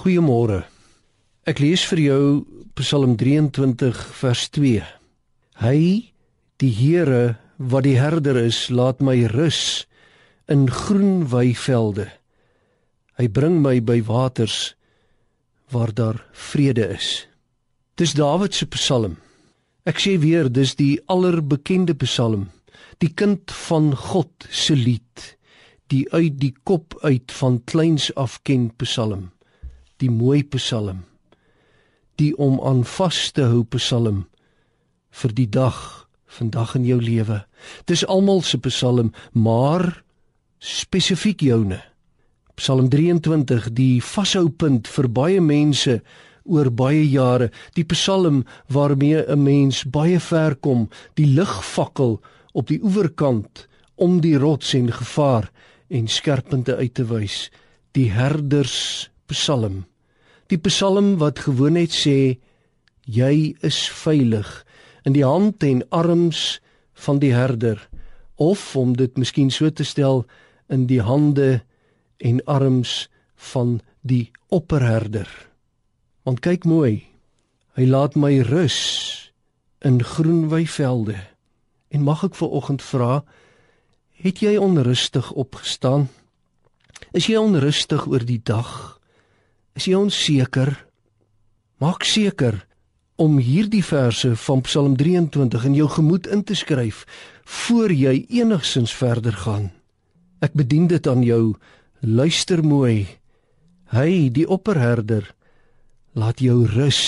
Goeiemôre. 0.00 0.62
Ek 1.44 1.58
lees 1.60 1.82
vir 1.90 2.00
jou 2.00 2.20
Psalm 2.78 3.18
23 3.20 3.98
vers 4.16 4.42
2. 4.56 4.84
Hy, 5.60 5.80
die 6.56 6.70
Here 6.72 7.34
wat 7.60 7.84
die 7.84 7.98
herder 8.00 8.38
is, 8.40 8.70
laat 8.72 9.02
my 9.04 9.18
rus 9.28 9.84
in 10.48 10.70
groen 10.72 11.26
weivelde. 11.28 12.06
Hy 13.20 13.26
bring 13.28 13.58
my 13.60 13.74
by 13.84 13.98
waters 14.08 14.72
waar 15.68 15.92
daar 15.92 16.22
vrede 16.48 16.86
is. 16.94 17.26
Dis 18.00 18.14
Dawid 18.16 18.56
se 18.56 18.70
Psalm. 18.72 19.18
Ek 19.84 20.00
sê 20.00 20.14
weer, 20.22 20.48
dis 20.48 20.72
die 20.80 20.94
allerbekende 21.12 21.92
Psalm, 22.06 22.46
die 23.04 23.12
kind 23.12 23.52
van 23.66 23.92
God 23.92 24.48
se 24.48 24.78
lied, 24.80 25.26
die 25.92 26.06
uit 26.16 26.40
die 26.40 26.54
kop 26.64 26.96
uit 27.04 27.36
van 27.42 27.60
kleins 27.68 28.08
af 28.16 28.40
ken 28.48 28.70
Psalm 28.80 29.28
die 30.00 30.10
mooi 30.10 30.42
Psalm, 30.56 31.04
die 32.16 32.32
om 32.40 32.60
aan 32.64 32.84
vas 32.84 33.30
te 33.36 33.44
hou 33.48 33.64
Psalm 33.76 34.24
vir 35.20 35.34
die 35.36 35.48
dag 35.48 35.78
vandag 36.30 36.76
in 36.78 36.86
jou 36.86 37.00
lewe. 37.02 37.40
Dis 37.90 38.04
almal 38.06 38.42
se 38.46 38.60
Psalm, 38.64 39.12
maar 39.32 40.02
spesifiek 40.60 41.42
joune. 41.42 41.80
Psalm 42.56 42.88
23, 42.92 43.70
die 43.76 44.00
vashoupunt 44.04 44.88
vir 44.88 45.08
baie 45.08 45.40
mense 45.40 46.00
oor 46.44 46.70
baie 46.72 47.02
jare, 47.08 47.50
die 47.76 47.84
Psalm 47.84 48.44
waarmee 48.68 49.24
'n 49.26 49.42
mens 49.42 49.84
baie 49.84 50.20
ver 50.20 50.56
kom, 50.56 50.88
die 51.14 51.26
ligfakkel 51.26 52.20
op 52.52 52.66
die 52.66 52.80
oeverkant 52.82 53.68
om 53.96 54.20
die 54.20 54.38
rots 54.38 54.74
en 54.74 54.92
gevaar 54.92 55.50
en 55.88 56.08
skerpunte 56.08 56.76
uit 56.76 56.94
te 56.94 57.04
wys, 57.04 57.50
die 57.92 58.10
herders 58.10 59.10
Psalm 59.26 59.89
die 60.50 60.58
psalm 60.58 61.16
wat 61.20 61.44
gewoon 61.46 61.78
net 61.78 61.94
sê 61.94 62.38
jy 63.06 63.54
is 63.66 63.78
veilig 64.02 64.48
in 65.06 65.14
die 65.14 65.24
hand 65.24 65.62
en 65.62 65.84
arms 65.94 66.60
van 67.06 67.20
die 67.22 67.32
herder 67.34 67.78
of 68.40 68.60
om 68.76 68.96
dit 68.96 69.16
miskien 69.20 69.50
so 69.54 69.70
te 69.70 69.84
stel 69.84 70.24
in 70.68 70.86
die 70.90 71.00
hande 71.02 71.62
en 72.18 72.40
arms 72.44 73.08
van 73.52 73.80
die 74.02 74.30
opperherder. 74.48 75.28
Want 76.24 76.42
kyk 76.44 76.66
mooi 76.68 77.06
hy 77.78 77.86
laat 77.86 78.16
my 78.18 78.40
rus 78.44 79.30
in 79.86 80.02
groen 80.04 80.48
weivelde. 80.50 81.16
En 81.88 82.04
mag 82.04 82.24
ek 82.26 82.36
ver 82.36 82.50
oggend 82.52 82.82
vra 82.84 83.22
het 84.20 84.42
jy 84.44 84.58
onrustig 84.60 85.30
opgestaan? 85.32 86.10
Is 87.16 87.30
jy 87.30 87.38
onrustig 87.40 88.04
oor 88.10 88.24
die 88.26 88.40
dag 88.44 88.99
Is 89.78 89.86
jy 89.86 89.94
onseker? 89.98 90.74
Maak 91.80 92.04
seker 92.04 92.64
om 93.20 93.36
hierdie 93.40 93.84
verse 93.84 94.32
van 94.46 94.62
Psalm 94.64 94.96
23 94.96 95.66
in 95.68 95.76
jou 95.76 95.88
gemoed 95.88 96.26
in 96.32 96.44
te 96.44 96.56
skryf 96.56 97.04
voor 97.44 97.92
jy 97.92 98.24
enigsins 98.40 98.94
verder 98.96 99.36
gaan. 99.44 99.70
Ek 100.40 100.56
bedien 100.56 100.86
dit 100.88 101.06
aan 101.06 101.22
jou. 101.24 101.56
Luister 102.00 102.64
mooi. 102.64 103.06
Hy, 103.92 104.30
die 104.32 104.46
opperherder, 104.48 105.26
laat 106.16 106.40
jou 106.40 106.64
rus. 106.64 107.00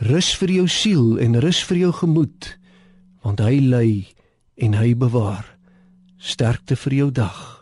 Rus 0.00 0.32
vir 0.40 0.54
jou 0.56 0.68
siel 0.70 1.18
en 1.20 1.36
rus 1.42 1.60
vir 1.68 1.82
jou 1.84 1.92
gemoed, 2.00 2.48
want 3.26 3.42
hy 3.44 3.58
lei 3.60 3.90
en 4.56 4.78
hy 4.78 4.94
bewaar. 4.98 5.44
Sterkte 6.16 6.78
vir 6.78 6.96
jou 7.02 7.10
dag. 7.10 7.61